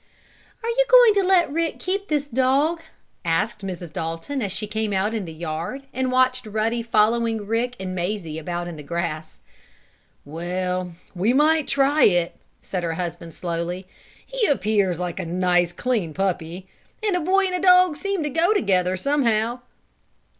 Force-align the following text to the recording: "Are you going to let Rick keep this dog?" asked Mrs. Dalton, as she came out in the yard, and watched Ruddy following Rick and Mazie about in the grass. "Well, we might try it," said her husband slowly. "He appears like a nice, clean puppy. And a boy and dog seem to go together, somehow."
"Are 0.63 0.69
you 0.69 0.85
going 0.89 1.13
to 1.13 1.23
let 1.23 1.51
Rick 1.51 1.77
keep 1.77 2.07
this 2.07 2.27
dog?" 2.27 2.81
asked 3.23 3.63
Mrs. 3.63 3.93
Dalton, 3.93 4.41
as 4.41 4.51
she 4.51 4.65
came 4.65 4.93
out 4.93 5.13
in 5.13 5.25
the 5.25 5.31
yard, 5.31 5.83
and 5.93 6.11
watched 6.11 6.47
Ruddy 6.47 6.81
following 6.81 7.45
Rick 7.45 7.75
and 7.79 7.93
Mazie 7.93 8.39
about 8.39 8.67
in 8.67 8.77
the 8.77 8.81
grass. 8.81 9.37
"Well, 10.25 10.93
we 11.13 11.33
might 11.33 11.67
try 11.67 12.05
it," 12.05 12.35
said 12.63 12.81
her 12.81 12.93
husband 12.93 13.35
slowly. 13.35 13.87
"He 14.25 14.47
appears 14.47 14.99
like 14.99 15.19
a 15.19 15.23
nice, 15.27 15.71
clean 15.71 16.15
puppy. 16.15 16.67
And 17.05 17.15
a 17.15 17.19
boy 17.19 17.45
and 17.45 17.61
dog 17.63 17.95
seem 17.95 18.23
to 18.23 18.29
go 18.31 18.53
together, 18.55 18.97
somehow." 18.97 19.59